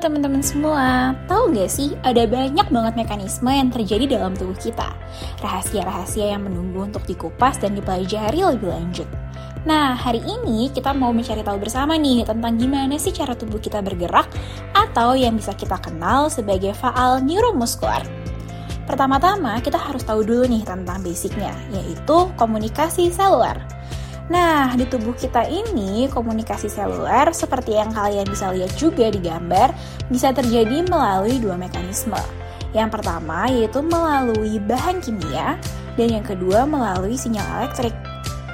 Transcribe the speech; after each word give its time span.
teman-teman 0.00 0.40
semua, 0.40 1.12
tahu 1.28 1.52
gak 1.52 1.68
sih 1.68 1.92
ada 2.00 2.24
banyak 2.24 2.72
banget 2.72 2.94
mekanisme 2.96 3.52
yang 3.52 3.68
terjadi 3.68 4.16
dalam 4.16 4.32
tubuh 4.32 4.56
kita. 4.56 4.96
Rahasia-rahasia 5.44 6.32
yang 6.32 6.48
menunggu 6.48 6.88
untuk 6.88 7.04
dikupas 7.04 7.60
dan 7.60 7.76
dipelajari 7.76 8.40
lebih 8.40 8.72
lanjut. 8.72 9.08
Nah, 9.68 9.92
hari 9.92 10.24
ini 10.24 10.72
kita 10.72 10.96
mau 10.96 11.12
mencari 11.12 11.44
tahu 11.44 11.60
bersama 11.60 12.00
nih 12.00 12.24
tentang 12.24 12.56
gimana 12.56 12.96
sih 12.96 13.12
cara 13.12 13.36
tubuh 13.36 13.60
kita 13.60 13.84
bergerak 13.84 14.32
atau 14.72 15.12
yang 15.12 15.36
bisa 15.36 15.52
kita 15.52 15.76
kenal 15.76 16.32
sebagai 16.32 16.72
faal 16.72 17.20
neuromuskular. 17.20 18.00
Pertama-tama, 18.88 19.60
kita 19.60 19.76
harus 19.76 20.02
tahu 20.02 20.24
dulu 20.24 20.48
nih 20.48 20.64
tentang 20.64 21.04
basicnya, 21.04 21.52
yaitu 21.76 22.26
komunikasi 22.40 23.12
seluler. 23.12 23.60
Nah, 24.30 24.70
di 24.78 24.86
tubuh 24.86 25.10
kita 25.18 25.42
ini, 25.50 26.06
komunikasi 26.06 26.70
seluler 26.70 27.34
seperti 27.34 27.74
yang 27.74 27.90
kalian 27.90 28.30
bisa 28.30 28.54
lihat 28.54 28.70
juga 28.78 29.10
di 29.10 29.18
gambar, 29.18 29.74
bisa 30.06 30.30
terjadi 30.30 30.86
melalui 30.86 31.42
dua 31.42 31.58
mekanisme. 31.58 32.14
Yang 32.70 32.94
pertama 32.94 33.50
yaitu 33.50 33.82
melalui 33.82 34.62
bahan 34.62 35.02
kimia, 35.02 35.58
dan 35.98 36.08
yang 36.14 36.22
kedua 36.22 36.62
melalui 36.62 37.18
sinyal 37.18 37.42
elektrik. 37.58 37.90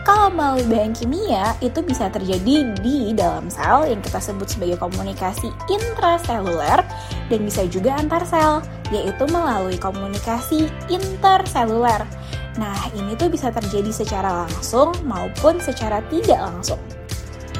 Kalau 0.09 0.33
melalui 0.33 0.65
bahan 0.65 0.97
kimia, 0.97 1.52
itu 1.61 1.85
bisa 1.85 2.09
terjadi 2.09 2.73
di 2.80 3.13
dalam 3.13 3.52
sel 3.52 3.85
yang 3.85 4.01
kita 4.01 4.16
sebut 4.16 4.49
sebagai 4.49 4.80
komunikasi 4.80 5.52
intraseluler 5.69 6.80
dan 7.29 7.41
bisa 7.45 7.69
juga 7.69 8.01
antar 8.01 8.24
sel, 8.24 8.65
yaitu 8.88 9.29
melalui 9.29 9.77
komunikasi 9.77 10.73
interseluler. 10.88 12.07
Nah, 12.56 12.88
ini 12.96 13.12
tuh 13.20 13.28
bisa 13.28 13.52
terjadi 13.52 13.92
secara 13.92 14.48
langsung 14.48 14.96
maupun 15.05 15.60
secara 15.60 16.01
tidak 16.09 16.41
langsung. 16.41 16.80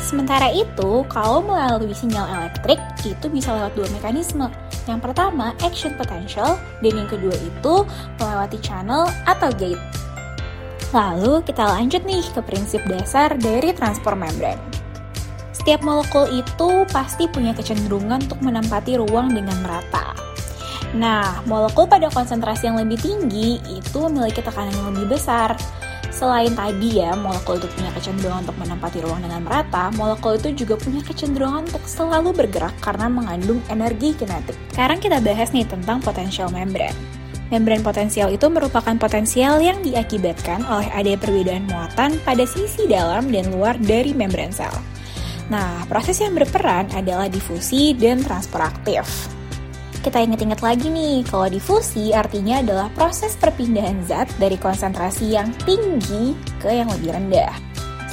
Sementara 0.00 0.55
itu, 0.55 1.02
kalau 1.10 1.42
melalui 1.42 1.91
sinyal 1.92 2.25
elektrik, 2.41 2.78
itu 3.03 3.27
bisa 3.27 3.53
lewat 3.53 3.75
dua 3.77 3.88
mekanisme. 3.91 4.47
Yang 4.86 5.00
pertama, 5.11 5.53
action 5.66 5.98
potential, 5.98 6.56
dan 6.78 6.92
yang 6.94 7.11
kedua 7.11 7.34
itu 7.34 7.75
melewati 8.22 8.58
channel 8.62 9.11
atau 9.27 9.50
gate. 9.58 9.83
Lalu 10.94 11.42
kita 11.42 11.66
lanjut 11.66 12.06
nih 12.06 12.22
ke 12.22 12.41
prinsip 12.47 12.81
dasar 12.86 13.34
dari 13.34 13.75
transport 13.75 14.14
membran. 14.14 14.56
Setiap 15.50 15.83
molekul 15.83 16.31
itu 16.31 16.86
pasti 16.94 17.27
punya 17.27 17.50
kecenderungan 17.50 18.31
untuk 18.31 18.38
menempati 18.38 19.03
ruang 19.03 19.34
dengan 19.34 19.58
merata. 19.66 20.25
Nah, 20.97 21.44
molekul 21.44 21.84
pada 21.84 22.08
konsentrasi 22.08 22.72
yang 22.72 22.80
lebih 22.80 22.97
tinggi 22.97 23.61
itu 23.69 23.98
memiliki 24.08 24.41
tekanan 24.41 24.72
yang 24.72 24.89
lebih 24.97 25.20
besar. 25.20 25.53
Selain 26.08 26.48
tadi 26.56 27.05
ya, 27.05 27.12
molekul 27.12 27.61
itu 27.61 27.69
punya 27.77 27.92
kecenderungan 27.92 28.48
untuk 28.48 28.56
menempati 28.56 29.05
ruang 29.05 29.20
dengan 29.20 29.44
merata, 29.44 29.92
molekul 30.00 30.41
itu 30.41 30.64
juga 30.64 30.80
punya 30.80 31.05
kecenderungan 31.05 31.69
untuk 31.69 31.84
selalu 31.84 32.33
bergerak 32.33 32.72
karena 32.80 33.12
mengandung 33.12 33.61
energi 33.69 34.16
kinetik. 34.16 34.56
Sekarang 34.72 34.97
kita 34.97 35.20
bahas 35.20 35.53
nih 35.53 35.69
tentang 35.69 36.00
potensial 36.00 36.48
membran. 36.48 36.97
Membran 37.53 37.84
potensial 37.84 38.33
itu 38.33 38.48
merupakan 38.48 38.97
potensial 38.97 39.60
yang 39.60 39.84
diakibatkan 39.84 40.64
oleh 40.64 40.88
adanya 40.97 41.20
perbedaan 41.20 41.69
muatan 41.69 42.16
pada 42.25 42.48
sisi 42.48 42.88
dalam 42.88 43.28
dan 43.28 43.53
luar 43.53 43.77
dari 43.77 44.16
membran 44.16 44.50
sel. 44.50 44.72
Nah, 45.53 45.84
proses 45.86 46.16
yang 46.25 46.33
berperan 46.33 46.88
adalah 46.97 47.28
difusi 47.28 47.92
dan 47.92 48.25
transport 48.25 48.72
aktif 48.72 49.36
kita 50.07 50.23
ingat-ingat 50.23 50.62
lagi 50.62 50.87
nih, 50.87 51.27
kalau 51.27 51.51
difusi 51.51 52.15
artinya 52.15 52.62
adalah 52.62 52.87
proses 52.95 53.35
perpindahan 53.35 54.07
zat 54.07 54.31
dari 54.39 54.55
konsentrasi 54.55 55.35
yang 55.35 55.51
tinggi 55.67 56.31
ke 56.62 56.71
yang 56.71 56.87
lebih 56.95 57.11
rendah. 57.11 57.51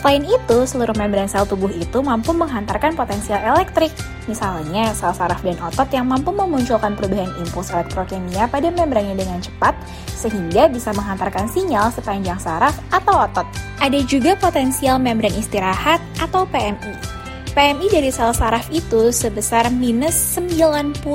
Selain 0.02 0.26
itu, 0.26 0.58
seluruh 0.66 0.98
membran 0.98 1.30
sel 1.30 1.46
tubuh 1.46 1.70
itu 1.70 2.02
mampu 2.02 2.34
menghantarkan 2.34 2.98
potensial 2.98 3.40
elektrik. 3.46 3.94
Misalnya, 4.26 4.90
sel 4.98 5.14
saraf 5.14 5.46
dan 5.46 5.56
otot 5.62 5.86
yang 5.94 6.10
mampu 6.10 6.34
memunculkan 6.34 6.98
perubahan 6.98 7.30
impuls 7.40 7.70
elektrokimia 7.70 8.50
pada 8.50 8.74
membrannya 8.74 9.14
dengan 9.14 9.38
cepat, 9.38 9.78
sehingga 10.10 10.74
bisa 10.74 10.98
menghantarkan 10.98 11.46
sinyal 11.46 11.94
sepanjang 11.94 12.42
saraf 12.42 12.74
atau 12.90 13.22
otot. 13.22 13.46
Ada 13.80 14.02
juga 14.04 14.34
potensial 14.34 14.98
membran 14.98 15.32
istirahat 15.38 16.02
atau 16.18 16.44
PMI, 16.50 17.23
PMI 17.54 17.88
dari 17.94 18.10
sel 18.10 18.34
saraf 18.34 18.66
itu 18.74 19.14
sebesar 19.14 19.70
minus 19.70 20.18
90 20.42 21.06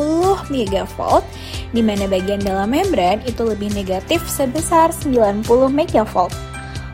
megavolt, 0.55 1.27
di 1.75 1.83
mana 1.83 2.07
bagian 2.07 2.39
dalam 2.39 2.71
membran 2.71 3.19
itu 3.27 3.43
lebih 3.43 3.75
negatif 3.75 4.23
sebesar 4.31 4.95
90 4.95 5.43
megavolt. 5.75 6.31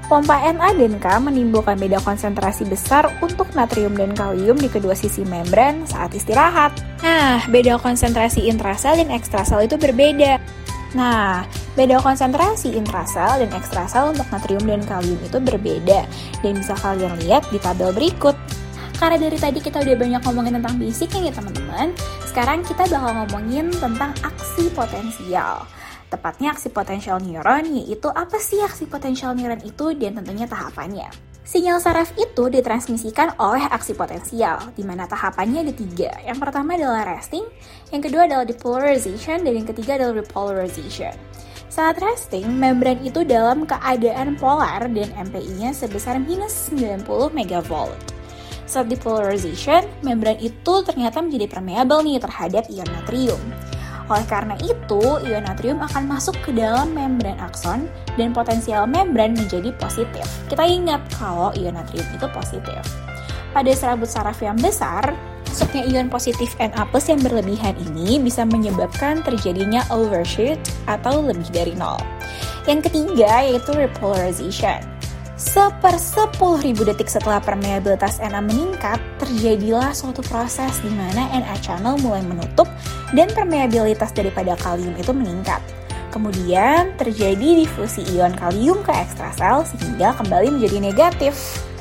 Pompa 0.05 0.37
Na 0.53 0.69
dan 0.73 1.01
K 1.01 1.07
menimbulkan 1.17 1.81
beda 1.81 1.97
konsentrasi 2.05 2.69
besar 2.69 3.09
untuk 3.25 3.49
natrium 3.57 3.97
dan 3.97 4.13
kalium 4.13 4.57
di 4.61 4.69
kedua 4.69 4.93
sisi 4.93 5.25
membran 5.25 5.85
saat 5.89 6.13
istirahat. 6.13 6.77
Nah, 7.01 7.41
beda 7.49 7.81
konsentrasi 7.81 8.45
intrasel 8.49 9.01
dan 9.01 9.09
ekstrasel 9.09 9.65
itu 9.65 9.81
berbeda. 9.81 10.41
Nah, 10.93 11.49
beda 11.73 12.05
konsentrasi 12.05 12.77
intrasel 12.77 13.45
dan 13.45 13.51
ekstrasel 13.57 14.13
untuk 14.13 14.29
natrium 14.29 14.65
dan 14.69 14.85
kalium 14.85 15.21
itu 15.25 15.39
berbeda 15.41 16.05
dan 16.45 16.53
bisa 16.53 16.77
kalian 16.79 17.17
lihat 17.25 17.49
di 17.49 17.57
tabel 17.59 17.91
berikut. 17.97 18.37
Karena 19.05 19.21
dari 19.21 19.37
tadi 19.37 19.61
kita 19.61 19.85
udah 19.85 19.97
banyak 20.01 20.21
ngomongin 20.25 20.57
tentang 20.57 20.81
basicnya 20.81 21.29
ya 21.29 21.33
teman-teman, 21.37 21.93
sekarang 22.25 22.65
kita 22.65 22.89
bakal 22.89 23.13
ngomongin 23.13 23.69
tentang 23.69 24.17
aksi 24.25 24.73
potensial. 24.73 25.69
Tepatnya 26.09 26.57
aksi 26.57 26.73
potensial 26.73 27.21
neuron, 27.21 27.69
yaitu 27.85 28.09
apa 28.09 28.41
sih 28.41 28.65
aksi 28.65 28.89
potensial 28.89 29.37
neuron 29.37 29.61
itu 29.61 29.93
dan 30.01 30.17
tentunya 30.17 30.49
tahapannya. 30.49 31.13
Sinyal 31.45 31.85
saraf 31.85 32.17
itu 32.17 32.49
ditransmisikan 32.49 33.37
oleh 33.37 33.69
aksi 33.69 33.93
potensial, 33.93 34.73
di 34.73 34.89
mana 34.89 35.05
tahapannya 35.05 35.69
ada 35.69 35.75
tiga. 35.77 36.09
Yang 36.25 36.41
pertama 36.41 36.81
adalah 36.81 37.05
resting, 37.05 37.45
yang 37.93 38.01
kedua 38.01 38.25
adalah 38.25 38.49
depolarization, 38.49 39.45
dan 39.45 39.53
yang 39.53 39.69
ketiga 39.69 40.01
adalah 40.01 40.25
repolarization. 40.25 41.13
Saat 41.69 42.01
resting, 42.01 42.49
membran 42.57 42.97
itu 43.05 43.21
dalam 43.21 43.69
keadaan 43.69 44.41
polar 44.41 44.89
dan 44.89 45.13
MPI-nya 45.29 45.77
sebesar 45.77 46.17
minus 46.25 46.73
90 46.73 47.05
megavolt. 47.37 48.14
Saat 48.65 48.89
depolarization, 48.89 49.85
membran 50.01 50.41
itu 50.41 50.75
ternyata 50.89 51.21
menjadi 51.21 51.47
permeable 51.53 52.01
nih 52.01 52.17
terhadap 52.17 52.65
ion 52.73 52.89
natrium. 52.89 53.43
Oleh 54.09 54.27
karena 54.29 54.57
itu, 54.61 55.01
ion 55.25 55.45
natrium 55.45 55.81
akan 55.81 56.05
masuk 56.09 56.37
ke 56.45 56.53
dalam 56.53 56.93
membran 56.93 57.37
akson 57.41 57.89
dan 58.17 58.37
potensial 58.37 58.85
membran 58.85 59.37
menjadi 59.37 59.73
positif. 59.77 60.25
Kita 60.49 60.65
ingat 60.65 61.01
kalau 61.17 61.53
ion 61.57 61.77
natrium 61.77 62.05
itu 62.13 62.27
positif. 62.33 62.81
Pada 63.53 63.73
serabut 63.73 64.09
saraf 64.09 64.41
yang 64.41 64.57
besar, 64.61 65.13
masuknya 65.49 65.85
ion 65.87 66.09
positif 66.11 66.57
Na 66.59 66.73
yang 66.85 67.21
berlebihan 67.23 67.77
ini 67.93 68.19
bisa 68.19 68.43
menyebabkan 68.49 69.25
terjadinya 69.25 69.85
overshoot 69.93 70.59
atau 70.89 71.21
lebih 71.25 71.49
dari 71.53 71.73
nol. 71.77 72.01
Yang 72.65 72.89
ketiga 72.89 73.45
yaitu 73.45 73.77
repolarization 73.77 74.94
seper 75.35 75.99
10.000 75.99 76.79
detik 76.87 77.11
setelah 77.11 77.43
permeabilitas 77.43 78.23
Na 78.23 78.39
meningkat, 78.39 79.03
terjadilah 79.19 79.91
suatu 79.91 80.23
proses 80.31 80.79
di 80.79 80.91
mana 80.95 81.27
Na 81.35 81.59
channel 81.59 81.99
mulai 81.99 82.23
menutup 82.23 82.71
dan 83.13 83.27
permeabilitas 83.35 84.15
daripada 84.15 84.55
kalium 84.63 84.95
itu 84.95 85.11
meningkat. 85.11 85.59
Kemudian 86.15 86.95
terjadi 86.95 87.67
difusi 87.67 88.07
ion 88.15 88.31
kalium 88.39 88.87
ke 88.87 88.95
ekstrasel 88.95 89.67
sehingga 89.67 90.15
kembali 90.15 90.55
menjadi 90.55 90.79
negatif. 90.79 91.35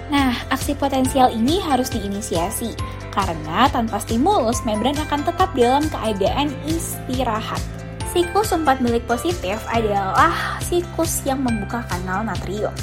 Nah, 0.10 0.34
aksi 0.50 0.74
potensial 0.74 1.30
ini 1.30 1.62
harus 1.62 1.94
diinisiasi 1.94 2.74
karena 3.14 3.70
tanpa 3.70 4.02
stimulus 4.02 4.66
membran 4.66 4.98
akan 4.98 5.22
tetap 5.22 5.54
dalam 5.54 5.86
keadaan 5.86 6.50
istirahat. 6.66 7.62
Siklus 8.10 8.54
4 8.54 8.66
milik 8.82 9.06
positif 9.06 9.62
adalah 9.70 10.58
siklus 10.62 11.22
yang 11.26 11.46
membuka 11.46 11.86
kanal 11.90 12.26
natrium. 12.26 12.74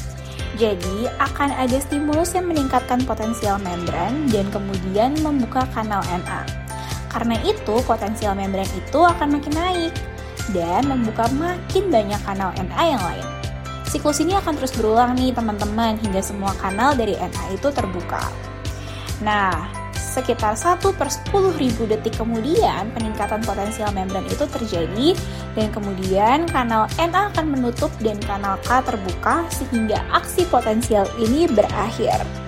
Jadi, 0.58 1.06
akan 1.22 1.54
ada 1.54 1.78
stimulus 1.78 2.34
yang 2.34 2.50
meningkatkan 2.50 3.06
potensial 3.06 3.60
membran 3.62 4.26
dan 4.34 4.50
kemudian 4.50 5.14
membuka 5.22 5.62
kanal 5.70 6.02
Na. 6.26 6.42
Karena 7.06 7.38
itu, 7.46 7.78
potensial 7.86 8.34
membran 8.34 8.66
itu 8.74 8.98
akan 8.98 9.38
makin 9.38 9.54
naik 9.54 9.94
dan 10.50 10.90
membuka 10.90 11.30
makin 11.38 11.90
banyak 11.90 12.20
kanal 12.26 12.50
Na 12.66 12.82
yang 12.82 13.02
lain. 13.02 13.26
Siklus 13.86 14.22
ini 14.22 14.38
akan 14.38 14.54
terus 14.58 14.74
berulang 14.74 15.18
nih 15.18 15.34
teman-teman 15.34 15.98
hingga 15.98 16.22
semua 16.22 16.54
kanal 16.58 16.94
dari 16.94 17.14
Na 17.18 17.42
itu 17.50 17.70
terbuka. 17.70 18.22
Nah, 19.22 19.79
sekitar 20.10 20.58
1 20.58 20.82
per 20.98 21.06
10 21.06 21.62
ribu 21.62 21.86
detik 21.86 22.18
kemudian 22.18 22.90
peningkatan 22.90 23.40
potensial 23.46 23.94
membran 23.94 24.26
itu 24.26 24.42
terjadi 24.50 25.14
dan 25.54 25.70
kemudian 25.70 26.50
kanal 26.50 26.90
Na 26.98 27.30
akan 27.30 27.46
menutup 27.54 27.90
dan 28.02 28.18
kanal 28.26 28.58
K 28.66 28.82
terbuka 28.82 29.46
sehingga 29.54 30.02
aksi 30.10 30.46
potensial 30.50 31.06
ini 31.22 31.46
berakhir. 31.46 32.39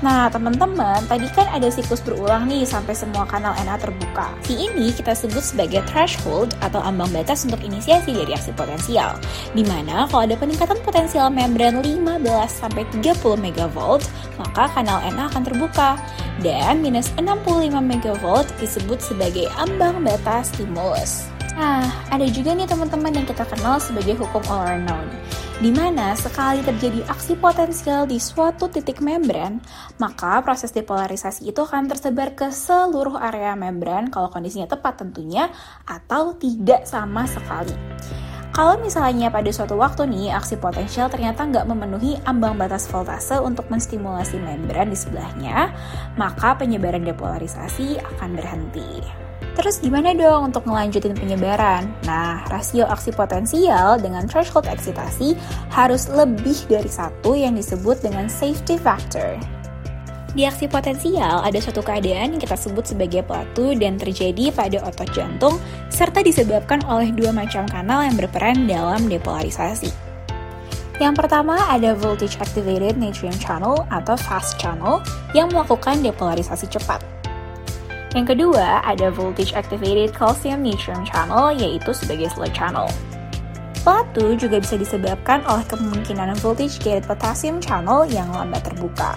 Nah, 0.00 0.32
teman-teman, 0.32 1.04
tadi 1.04 1.28
kan 1.36 1.44
ada 1.52 1.68
siklus 1.68 2.00
berulang 2.00 2.48
nih 2.48 2.64
sampai 2.64 2.96
semua 2.96 3.28
kanal 3.28 3.52
NA 3.60 3.76
terbuka. 3.76 4.32
Si 4.48 4.56
ini 4.56 4.96
kita 4.96 5.12
sebut 5.12 5.44
sebagai 5.44 5.84
threshold 5.92 6.56
atau 6.64 6.80
ambang 6.80 7.12
batas 7.12 7.44
untuk 7.44 7.60
inisiasi 7.60 8.16
dari 8.16 8.32
aksi 8.32 8.56
potensial. 8.56 9.20
Di 9.52 9.60
mana 9.60 10.08
kalau 10.08 10.24
ada 10.24 10.40
peningkatan 10.40 10.80
potensial 10.80 11.28
membran 11.28 11.84
15 11.84 12.16
sampai 12.48 12.88
30 13.04 13.44
MV, 13.44 13.76
maka 14.40 14.72
kanal 14.72 15.04
NA 15.04 15.28
akan 15.28 15.42
terbuka. 15.44 16.00
Dan 16.40 16.80
minus 16.80 17.12
65 17.20 17.68
MV 17.84 18.24
disebut 18.56 19.04
sebagai 19.04 19.52
ambang 19.60 20.00
batas 20.00 20.48
stimulus. 20.56 21.28
Nah, 21.60 21.84
ada 22.08 22.24
juga 22.24 22.56
nih 22.56 22.64
teman-teman 22.64 23.12
yang 23.12 23.28
kita 23.28 23.44
kenal 23.44 23.76
sebagai 23.76 24.16
hukum 24.16 24.40
all 24.48 24.64
or 24.64 24.80
known 24.80 25.04
di 25.60 25.68
mana 25.68 26.16
sekali 26.16 26.64
terjadi 26.64 27.04
aksi 27.04 27.36
potensial 27.36 28.08
di 28.08 28.16
suatu 28.16 28.72
titik 28.72 29.04
membran, 29.04 29.60
maka 30.00 30.40
proses 30.40 30.72
depolarisasi 30.72 31.52
itu 31.52 31.60
akan 31.60 31.84
tersebar 31.84 32.32
ke 32.32 32.48
seluruh 32.48 33.20
area 33.20 33.52
membran 33.52 34.08
kalau 34.08 34.32
kondisinya 34.32 34.64
tepat 34.64 35.04
tentunya, 35.04 35.52
atau 35.84 36.32
tidak 36.40 36.88
sama 36.88 37.28
sekali. 37.28 37.76
Kalau 38.50 38.80
misalnya 38.80 39.28
pada 39.28 39.52
suatu 39.52 39.78
waktu 39.78 40.10
nih 40.10 40.34
aksi 40.34 40.58
potensial 40.58 41.06
ternyata 41.06 41.46
nggak 41.46 41.68
memenuhi 41.70 42.18
ambang 42.26 42.58
batas 42.58 42.88
voltase 42.90 43.38
untuk 43.38 43.68
menstimulasi 43.68 44.40
membran 44.40 44.90
di 44.90 44.96
sebelahnya, 44.96 45.70
maka 46.16 46.56
penyebaran 46.56 47.04
depolarisasi 47.04 48.00
akan 48.00 48.30
berhenti. 48.34 49.29
Terus 49.58 49.82
gimana 49.82 50.16
dong 50.16 50.54
untuk 50.54 50.64
ngelanjutin 50.64 51.12
penyebaran? 51.12 51.90
Nah, 52.08 52.46
rasio 52.48 52.88
aksi 52.88 53.12
potensial 53.12 54.00
dengan 54.00 54.24
threshold 54.24 54.64
eksitasi 54.70 55.36
harus 55.68 56.08
lebih 56.08 56.56
dari 56.70 56.88
satu 56.88 57.36
yang 57.36 57.58
disebut 57.58 58.00
dengan 58.00 58.30
safety 58.30 58.80
factor. 58.80 59.36
Di 60.30 60.46
aksi 60.46 60.70
potensial, 60.70 61.42
ada 61.42 61.58
suatu 61.58 61.82
keadaan 61.82 62.38
yang 62.38 62.40
kita 62.40 62.54
sebut 62.54 62.86
sebagai 62.86 63.26
pelatu 63.26 63.74
dan 63.74 63.98
terjadi 63.98 64.54
pada 64.54 64.78
otot 64.86 65.10
jantung, 65.10 65.58
serta 65.90 66.22
disebabkan 66.22 66.86
oleh 66.86 67.10
dua 67.10 67.34
macam 67.34 67.66
kanal 67.66 68.06
yang 68.06 68.14
berperan 68.14 68.70
dalam 68.70 69.10
depolarisasi. 69.10 69.90
Yang 71.02 71.14
pertama 71.16 71.58
ada 71.66 71.98
voltage 71.98 72.38
activated 72.38 72.94
natrium 72.94 73.34
channel 73.42 73.82
atau 73.90 74.14
fast 74.14 74.54
channel 74.62 75.02
yang 75.34 75.50
melakukan 75.50 75.98
depolarisasi 75.98 76.70
cepat. 76.70 77.19
Yang 78.10 78.34
kedua, 78.34 78.82
ada 78.82 79.06
voltage 79.14 79.54
activated 79.54 80.10
calcium 80.10 80.66
natrium 80.66 81.06
channel 81.06 81.54
yaitu 81.54 81.94
sebagai 81.94 82.26
slow 82.34 82.50
channel. 82.50 82.90
Pelatu 83.80 84.36
juga 84.36 84.60
bisa 84.60 84.76
disebabkan 84.76 85.40
oleh 85.48 85.64
kemungkinan 85.70 86.36
voltage 86.42 86.82
gated 86.82 87.06
potassium 87.06 87.62
channel 87.62 88.04
yang 88.10 88.28
lambat 88.34 88.66
terbuka. 88.66 89.14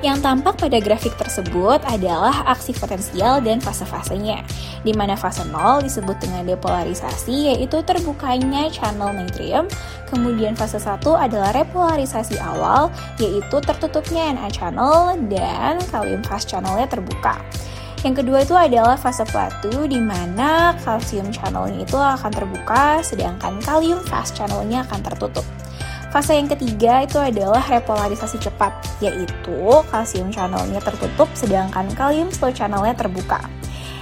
Yang 0.00 0.24
tampak 0.24 0.56
pada 0.56 0.80
grafik 0.80 1.12
tersebut 1.20 1.84
adalah 1.84 2.48
aksi 2.48 2.72
potensial 2.72 3.36
dan 3.44 3.60
fase-fasenya, 3.60 4.40
di 4.80 4.96
mana 4.96 5.12
fase 5.12 5.44
0 5.44 5.84
disebut 5.84 6.16
dengan 6.16 6.48
depolarisasi 6.48 7.52
yaitu 7.52 7.84
terbukanya 7.84 8.72
channel 8.72 9.12
natrium, 9.12 9.68
kemudian 10.08 10.56
fase 10.56 10.80
1 10.80 11.04
adalah 11.04 11.52
repolarisasi 11.52 12.40
awal 12.40 12.88
yaitu 13.20 13.60
tertutupnya 13.60 14.32
Na 14.32 14.48
channel 14.48 15.20
dan 15.28 15.76
kalium 15.92 16.24
fast 16.24 16.48
channelnya 16.48 16.88
terbuka. 16.88 17.36
Yang 18.00 18.24
kedua 18.24 18.38
itu 18.40 18.56
adalah 18.56 18.96
fase 18.96 19.28
platu 19.28 19.84
di 19.84 20.00
mana 20.00 20.72
kalsium 20.80 21.28
channelnya 21.28 21.84
itu 21.84 22.00
akan 22.00 22.32
terbuka 22.32 23.04
sedangkan 23.04 23.60
kalium 23.60 24.00
fast 24.08 24.32
channelnya 24.32 24.88
akan 24.88 25.04
tertutup. 25.04 25.44
Fase 26.08 26.34
yang 26.34 26.48
ketiga 26.48 27.06
itu 27.06 27.20
adalah 27.20 27.60
repolarisasi 27.60 28.40
cepat, 28.42 28.72
yaitu 28.98 29.62
kalsium 29.92 30.32
channelnya 30.32 30.80
tertutup 30.80 31.28
sedangkan 31.36 31.86
kalium 31.92 32.32
slow 32.32 32.50
channelnya 32.50 32.96
terbuka. 32.96 33.59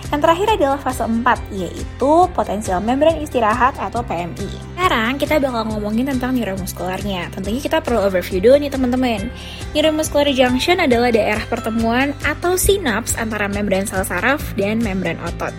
Yang 0.08 0.20
terakhir 0.24 0.48
adalah 0.56 0.78
fase 0.80 1.04
4, 1.04 1.20
yaitu 1.52 2.12
potensial 2.32 2.80
membran 2.80 3.20
istirahat 3.20 3.76
atau 3.76 4.00
PMI. 4.00 4.48
Sekarang 4.72 5.20
kita 5.20 5.36
bakal 5.36 5.68
ngomongin 5.68 6.08
tentang 6.08 6.32
neuromuskularnya. 6.32 7.28
Tentunya 7.28 7.60
kita 7.60 7.84
perlu 7.84 8.08
overview 8.08 8.40
dulu 8.40 8.56
nih 8.56 8.72
teman-teman. 8.72 9.28
Neuromuscular 9.76 10.32
junction 10.32 10.80
adalah 10.80 11.12
daerah 11.12 11.44
pertemuan 11.44 12.16
atau 12.24 12.56
sinaps 12.56 13.20
antara 13.20 13.52
membran 13.52 13.84
sel 13.84 14.00
saraf 14.00 14.40
dan 14.56 14.80
membran 14.80 15.20
otot. 15.28 15.52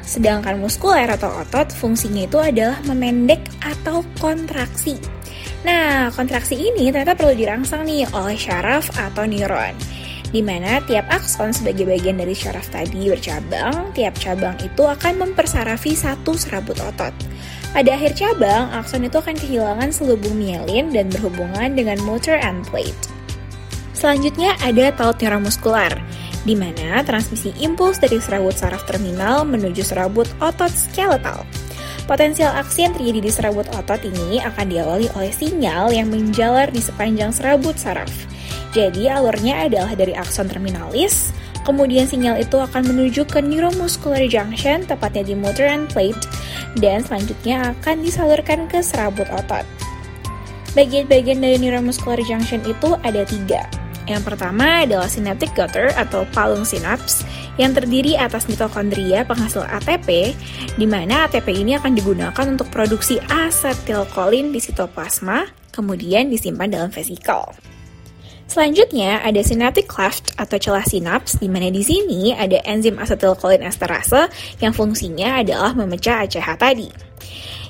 Sedangkan 0.00 0.56
muskuler 0.56 1.12
atau 1.12 1.28
otot 1.44 1.68
fungsinya 1.68 2.24
itu 2.24 2.40
adalah 2.40 2.80
memendek 2.88 3.44
atau 3.60 4.00
kontraksi. 4.16 4.96
Nah, 5.68 6.08
kontraksi 6.16 6.56
ini 6.56 6.88
ternyata 6.88 7.12
perlu 7.12 7.36
dirangsang 7.36 7.84
nih 7.84 8.08
oleh 8.16 8.38
syaraf 8.40 8.88
atau 8.96 9.28
neuron 9.28 9.76
di 10.34 10.42
mana 10.42 10.82
tiap 10.84 11.06
akson 11.10 11.54
sebagai 11.54 11.86
bagian 11.86 12.18
dari 12.18 12.34
syaraf 12.34 12.66
tadi 12.70 13.06
bercabang, 13.06 13.94
tiap 13.94 14.14
cabang 14.18 14.58
itu 14.62 14.82
akan 14.82 15.22
mempersarafi 15.22 15.94
satu 15.94 16.34
serabut 16.34 16.78
otot. 16.82 17.14
Pada 17.76 17.92
akhir 17.92 18.16
cabang, 18.16 18.72
akson 18.72 19.04
itu 19.04 19.20
akan 19.20 19.36
kehilangan 19.36 19.92
selubung 19.92 20.40
mielin 20.40 20.90
dan 20.90 21.12
berhubungan 21.12 21.76
dengan 21.76 22.00
motor 22.02 22.40
end 22.40 22.64
plate. 22.72 23.12
Selanjutnya 23.96 24.56
ada 24.64 24.92
taut 24.92 25.16
neuromuskular, 25.20 25.92
di 26.44 26.54
mana 26.54 27.02
transmisi 27.02 27.52
impuls 27.58 27.98
dari 27.98 28.20
serabut 28.22 28.54
saraf 28.54 28.84
terminal 28.84 29.42
menuju 29.48 29.82
serabut 29.82 30.28
otot 30.38 30.70
skeletal. 30.72 31.42
Potensial 32.06 32.54
aksi 32.54 32.86
yang 32.86 32.94
terjadi 32.94 33.20
di 33.24 33.30
serabut 33.34 33.66
otot 33.74 33.98
ini 34.06 34.38
akan 34.38 34.70
diawali 34.70 35.10
oleh 35.18 35.32
sinyal 35.34 35.90
yang 35.90 36.06
menjalar 36.06 36.70
di 36.70 36.78
sepanjang 36.78 37.34
serabut 37.34 37.74
saraf. 37.74 38.12
Jadi 38.76 39.08
alurnya 39.08 39.64
adalah 39.64 39.96
dari 39.96 40.12
akson 40.12 40.52
terminalis, 40.52 41.32
kemudian 41.64 42.04
sinyal 42.04 42.36
itu 42.44 42.60
akan 42.60 42.84
menuju 42.92 43.24
ke 43.24 43.40
neuromuscular 43.40 44.28
junction, 44.28 44.84
tepatnya 44.84 45.32
di 45.32 45.32
motor 45.32 45.64
end 45.64 45.88
plate, 45.88 46.20
dan 46.76 47.00
selanjutnya 47.00 47.72
akan 47.72 48.04
disalurkan 48.04 48.68
ke 48.68 48.84
serabut 48.84 49.24
otot. 49.32 49.64
Bagian-bagian 50.76 51.40
dari 51.40 51.56
neuromuscular 51.56 52.20
junction 52.20 52.60
itu 52.68 53.00
ada 53.00 53.24
tiga. 53.24 53.64
Yang 54.04 54.28
pertama 54.28 54.84
adalah 54.84 55.08
synaptic 55.08 55.56
gutter 55.56 55.88
atau 55.96 56.28
palung 56.36 56.68
sinaps 56.68 57.24
yang 57.56 57.72
terdiri 57.72 58.12
atas 58.20 58.44
mitokondria 58.44 59.24
penghasil 59.24 59.64
ATP, 59.64 60.36
di 60.76 60.84
mana 60.84 61.24
ATP 61.24 61.48
ini 61.64 61.80
akan 61.80 61.96
digunakan 61.96 62.44
untuk 62.44 62.68
produksi 62.68 63.16
asetilkolin 63.24 64.52
di 64.52 64.60
sitoplasma, 64.60 65.48
kemudian 65.72 66.28
disimpan 66.28 66.68
dalam 66.68 66.92
vesikel. 66.92 67.56
Selanjutnya 68.46 69.20
ada 69.26 69.42
synaptic 69.42 69.90
cleft 69.90 70.38
atau 70.38 70.56
celah 70.56 70.86
sinaps 70.86 71.42
di 71.42 71.50
mana 71.50 71.66
di 71.68 71.82
sini 71.82 72.30
ada 72.30 72.62
enzim 72.62 72.96
asetilkolin 72.96 73.66
esterase 73.66 74.30
yang 74.62 74.70
fungsinya 74.70 75.42
adalah 75.42 75.74
memecah 75.74 76.22
ACH 76.22 76.54
tadi. 76.54 76.88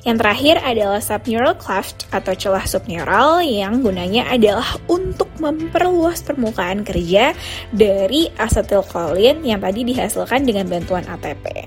Yang 0.06 0.16
terakhir 0.22 0.56
adalah 0.62 1.00
subneural 1.02 1.58
cleft 1.58 2.06
atau 2.14 2.30
celah 2.30 2.62
subneural 2.62 3.42
yang 3.42 3.82
gunanya 3.82 4.30
adalah 4.30 4.78
untuk 4.86 5.26
memperluas 5.42 6.22
permukaan 6.22 6.86
kerja 6.86 7.34
dari 7.74 8.30
asetilkolin 8.38 9.42
yang 9.42 9.58
tadi 9.58 9.82
dihasilkan 9.82 10.46
dengan 10.46 10.70
bantuan 10.70 11.02
ATP. 11.10 11.66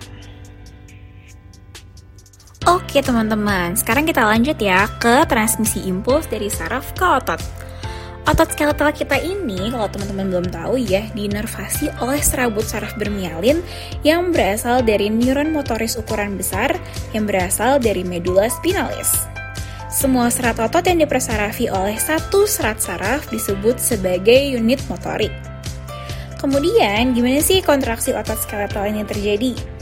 Oke 2.69 3.03
teman-teman, 3.03 3.75
sekarang 3.75 4.07
kita 4.07 4.23
lanjut 4.23 4.55
ya 4.55 4.87
ke 5.01 5.27
transmisi 5.27 5.83
impuls 5.89 6.29
dari 6.31 6.47
saraf 6.47 6.95
ke 6.95 7.03
otot. 7.03 7.68
Otot 8.29 8.45
skeletal 8.53 8.93
kita 8.93 9.17
ini, 9.25 9.73
kalau 9.73 9.89
teman-teman 9.89 10.29
belum 10.29 10.47
tahu 10.53 10.77
ya, 10.77 11.01
dinervasi 11.17 11.89
oleh 11.97 12.21
serabut 12.21 12.61
saraf 12.61 12.93
bermialin 12.93 13.65
yang 14.05 14.29
berasal 14.29 14.85
dari 14.85 15.09
neuron 15.09 15.49
motoris 15.49 15.97
ukuran 15.97 16.37
besar 16.37 16.77
yang 17.09 17.25
berasal 17.25 17.81
dari 17.81 18.05
medula 18.05 18.45
spinalis. 18.53 19.25
Semua 19.89 20.29
serat 20.29 20.61
otot 20.61 20.85
yang 20.85 21.01
dipersarafi 21.01 21.73
oleh 21.73 21.97
satu 21.97 22.45
serat 22.45 22.77
saraf 22.77 23.25
disebut 23.33 23.81
sebagai 23.81 24.53
unit 24.53 24.77
motorik. 24.85 25.33
Kemudian, 26.37 27.17
gimana 27.17 27.41
sih 27.41 27.65
kontraksi 27.65 28.13
otot 28.13 28.37
skeletal 28.37 28.85
ini 28.93 29.09
terjadi? 29.09 29.78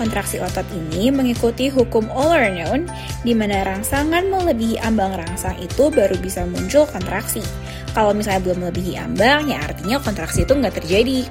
Kontraksi 0.00 0.40
otot 0.40 0.64
ini 0.72 1.12
mengikuti 1.12 1.68
hukum 1.68 2.08
all 2.08 2.32
or 2.32 2.48
known, 2.48 2.88
di 3.20 3.36
mana 3.36 3.68
rangsangan 3.68 4.32
melebihi 4.32 4.80
ambang 4.80 5.12
rangsang 5.12 5.60
itu 5.60 5.92
baru 5.92 6.16
bisa 6.16 6.48
muncul 6.48 6.88
kontraksi. 6.88 7.44
Kalau 7.92 8.16
misalnya 8.16 8.48
belum 8.48 8.64
melebihi 8.64 8.96
ambang, 8.96 9.52
ya 9.52 9.60
artinya 9.60 10.00
kontraksi 10.00 10.48
itu 10.48 10.56
nggak 10.56 10.80
terjadi. 10.80 11.28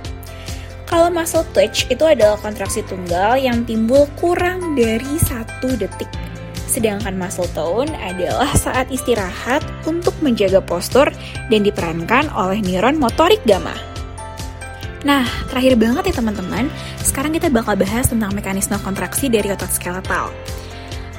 Kalau 0.85 1.09
muscle 1.09 1.41
twitch 1.49 1.89
itu 1.89 2.05
adalah 2.05 2.37
kontraksi 2.37 2.85
tunggal 2.85 3.41
yang 3.41 3.65
timbul 3.65 4.05
kurang 4.21 4.77
dari 4.77 5.17
satu 5.17 5.73
detik. 5.73 6.09
Sedangkan 6.69 7.17
muscle 7.17 7.49
tone 7.57 7.89
adalah 7.97 8.53
saat 8.53 8.93
istirahat 8.93 9.65
untuk 9.89 10.13
menjaga 10.21 10.61
postur 10.61 11.09
dan 11.49 11.65
diperankan 11.65 12.29
oleh 12.37 12.61
neuron 12.61 13.01
motorik 13.01 13.41
gamma. 13.49 13.88
Nah, 15.07 15.23
terakhir 15.47 15.79
banget 15.79 16.11
ya 16.11 16.19
teman-teman, 16.19 16.67
sekarang 16.99 17.31
kita 17.31 17.47
bakal 17.47 17.79
bahas 17.79 18.11
tentang 18.11 18.35
mekanisme 18.35 18.75
kontraksi 18.83 19.31
dari 19.31 19.47
otot 19.47 19.71
skeletal. 19.71 20.27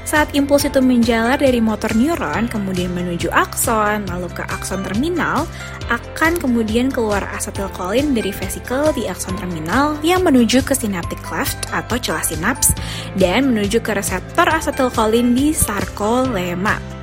Saat 0.04 0.34
impuls 0.34 0.66
itu 0.66 0.82
menjalar 0.82 1.38
dari 1.38 1.62
motor 1.62 1.94
neuron, 1.94 2.50
kemudian 2.50 2.90
menuju 2.90 3.30
akson, 3.30 4.10
lalu 4.10 4.26
ke 4.34 4.42
akson 4.42 4.82
terminal, 4.82 5.46
akan 5.86 6.34
kemudian 6.34 6.90
keluar 6.90 7.22
asetilkolin 7.30 8.10
dari 8.10 8.34
vesikel 8.34 8.90
di 8.90 9.06
akson 9.06 9.38
terminal 9.38 9.94
yang 10.02 10.26
menuju 10.26 10.66
ke 10.66 10.74
synaptic 10.74 11.22
cleft 11.22 11.62
atau 11.70 11.94
celah 11.94 12.26
sinaps 12.26 12.74
dan 13.22 13.54
menuju 13.54 13.78
ke 13.78 13.94
reseptor 13.94 14.50
asetilkolin 14.50 15.30
di 15.30 15.54
sarkolema. 15.54 16.99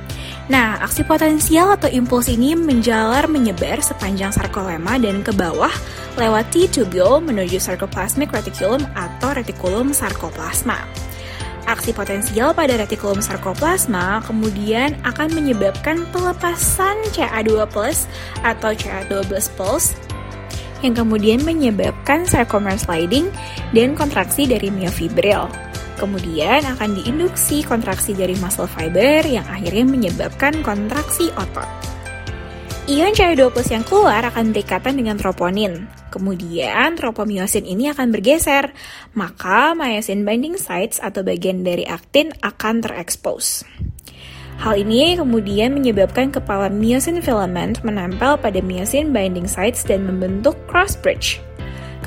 Nah, 0.48 0.80
aksi 0.80 1.04
potensial 1.04 1.76
atau 1.76 1.92
impuls 1.92 2.24
ini 2.32 2.56
menjalar 2.56 3.28
menyebar 3.28 3.84
sepanjang 3.84 4.32
sarkolema 4.32 4.96
dan 4.96 5.20
ke 5.20 5.28
bawah 5.36 5.72
lewat 6.16 6.48
T-tubule 6.48 7.20
menuju 7.20 7.60
sarcoplasmic 7.60 8.32
reticulum 8.32 8.80
atau 8.96 9.36
retikulum 9.36 9.92
sarkoplasma. 9.92 10.88
Aksi 11.68 11.92
potensial 11.92 12.56
pada 12.56 12.80
retikulum 12.80 13.20
sarkoplasma 13.20 14.24
kemudian 14.24 14.96
akan 15.04 15.36
menyebabkan 15.36 16.08
pelepasan 16.16 16.96
CA2+ 17.12 17.68
atau 18.40 18.72
CA12+ 18.72 19.52
yang 20.80 20.94
kemudian 20.96 21.44
menyebabkan 21.44 22.24
sarcomer 22.24 22.80
sliding 22.80 23.28
dan 23.76 23.92
kontraksi 23.92 24.48
dari 24.48 24.72
myofibril. 24.72 25.67
Kemudian 25.98 26.62
akan 26.62 27.02
diinduksi 27.02 27.66
kontraksi 27.66 28.14
dari 28.14 28.38
muscle 28.38 28.70
fiber 28.70 29.26
yang 29.26 29.42
akhirnya 29.50 29.82
menyebabkan 29.82 30.62
kontraksi 30.62 31.34
otot. 31.34 31.66
Ion 32.88 33.12
CH2 33.12 33.52
plus 33.52 33.68
yang 33.68 33.84
keluar 33.84 34.24
akan 34.24 34.54
berikatan 34.54 34.96
dengan 34.96 35.20
troponin. 35.20 35.90
Kemudian 36.08 36.96
tropomyosin 36.96 37.68
ini 37.68 37.92
akan 37.92 38.08
bergeser, 38.08 38.72
maka 39.12 39.76
myosin 39.76 40.24
binding 40.24 40.56
sites 40.56 40.96
atau 40.96 41.20
bagian 41.20 41.60
dari 41.60 41.84
aktin 41.84 42.32
akan 42.40 42.80
terekspos. 42.80 43.68
Hal 44.58 44.80
ini 44.80 45.20
kemudian 45.20 45.76
menyebabkan 45.76 46.32
kepala 46.32 46.72
myosin 46.72 47.20
filament 47.20 47.84
menempel 47.84 48.40
pada 48.40 48.58
myosin 48.64 49.12
binding 49.12 49.46
sites 49.46 49.84
dan 49.84 50.08
membentuk 50.08 50.56
cross 50.64 50.96
bridge. 50.96 51.44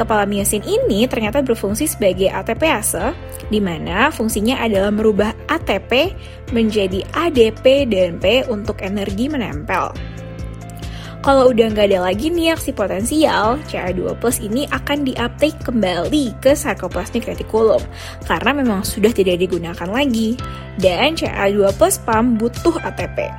Kepala 0.02 0.26
myosin 0.26 0.66
ini 0.66 1.06
ternyata 1.06 1.46
berfungsi 1.46 1.86
sebagai 1.86 2.26
ATPase, 2.34 3.14
di 3.54 3.62
mana 3.62 4.10
fungsinya 4.10 4.58
adalah 4.58 4.90
merubah 4.90 5.30
ATP 5.46 6.18
menjadi 6.50 7.06
ADP 7.14 7.86
dan 7.86 8.18
P 8.18 8.42
untuk 8.50 8.82
energi 8.82 9.30
menempel. 9.30 9.94
Kalau 11.22 11.54
udah 11.54 11.70
nggak 11.70 11.94
ada 11.94 12.10
lagi 12.10 12.34
nih 12.34 12.58
aksi 12.58 12.74
potensial, 12.74 13.62
CA2 13.70 14.18
plus 14.18 14.42
ini 14.42 14.66
akan 14.74 15.06
diuptake 15.06 15.62
kembali 15.62 16.34
ke 16.42 16.58
sarcoplasmic 16.58 17.30
reticulum 17.30 17.86
karena 18.26 18.58
memang 18.58 18.82
sudah 18.82 19.14
tidak 19.14 19.38
digunakan 19.38 19.86
lagi. 19.86 20.34
Dan 20.82 21.14
CA2 21.14 21.78
plus 21.78 22.02
pump 22.02 22.42
butuh 22.42 22.74
ATP. 22.82 23.30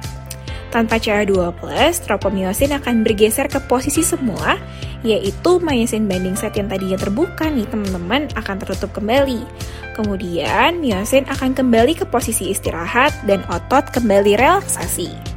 Tanpa 0.70 0.96
CA2 0.96 1.58
plus, 1.58 2.00
tropomyosin 2.06 2.72
akan 2.78 3.02
bergeser 3.02 3.44
ke 3.44 3.60
posisi 3.66 4.00
semula, 4.00 4.56
yaitu 5.02 5.58
myosin 5.58 6.06
binding 6.06 6.38
site 6.38 6.58
yang 6.58 6.70
tadinya 6.70 6.98
terbuka 6.98 7.50
nih 7.50 7.66
teman-teman 7.66 8.30
akan 8.38 8.56
tertutup 8.62 8.90
kembali. 8.94 9.42
Kemudian, 9.92 10.80
myosin 10.80 11.28
akan 11.28 11.52
kembali 11.52 11.98
ke 11.98 12.08
posisi 12.08 12.48
istirahat 12.50 13.12
dan 13.28 13.44
otot 13.50 13.92
kembali 13.92 14.40
relaksasi. 14.40 15.32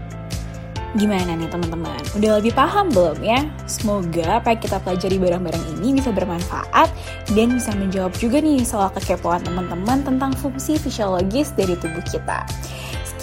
Gimana 0.95 1.36
nih 1.36 1.51
teman-teman? 1.51 2.00
Udah 2.15 2.39
lebih 2.39 2.55
paham 2.55 2.88
belum 2.88 3.19
ya? 3.19 3.43
Semoga 3.67 4.39
apa 4.39 4.55
yang 4.55 4.62
kita 4.63 4.79
pelajari 4.79 5.19
bareng-bareng 5.19 5.65
ini 5.75 6.00
bisa 6.00 6.15
bermanfaat 6.15 6.88
dan 7.36 7.51
bisa 7.51 7.75
menjawab 7.75 8.15
juga 8.15 8.39
nih 8.39 8.63
soal 8.63 8.88
kekepoan 8.95 9.43
teman-teman 9.43 10.07
tentang 10.07 10.31
fungsi 10.39 10.79
fisiologis 10.79 11.51
dari 11.51 11.75
tubuh 11.75 12.00
kita. 12.07 12.48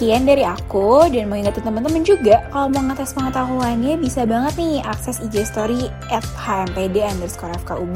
Sekian 0.03 0.27
dari 0.27 0.43
aku 0.43 1.07
dan 1.15 1.31
mau 1.31 1.39
ingetin 1.39 1.63
teman-teman 1.63 2.03
juga 2.03 2.43
kalau 2.51 2.67
mau 2.75 2.83
ngetes 2.91 3.15
pengetahuannya 3.15 3.95
bisa 4.03 4.27
banget 4.27 4.59
nih 4.59 4.83
akses 4.83 5.23
IG 5.23 5.47
story 5.47 5.87
at 6.11 6.27
hmpd 6.43 7.07
underscore 7.07 7.55
fkub 7.63 7.95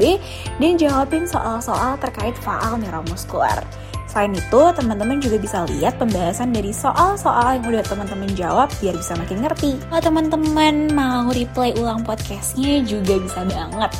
dan 0.56 0.72
jawabin 0.80 1.28
soal-soal 1.28 2.00
terkait 2.00 2.32
faal 2.40 2.80
neuromuskular. 2.80 3.60
Selain 4.08 4.32
itu, 4.32 4.62
teman-teman 4.72 5.20
juga 5.20 5.36
bisa 5.36 5.68
lihat 5.68 6.00
pembahasan 6.00 6.48
dari 6.48 6.72
soal-soal 6.72 7.60
yang 7.60 7.76
udah 7.76 7.84
teman-teman 7.84 8.32
jawab 8.32 8.72
biar 8.80 8.96
bisa 8.96 9.12
makin 9.12 9.44
ngerti. 9.44 9.76
Kalau 9.76 10.00
teman-teman 10.00 10.88
mau 10.96 11.28
replay 11.28 11.76
ulang 11.76 12.08
podcastnya 12.08 12.88
juga 12.88 13.20
bisa 13.20 13.44
banget. 13.44 13.92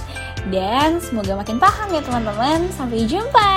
Dan 0.49 0.97
semoga 1.05 1.45
makin 1.45 1.61
paham 1.61 1.93
ya 1.93 2.01
teman-teman. 2.01 2.73
Sampai 2.73 3.05
jumpa! 3.05 3.53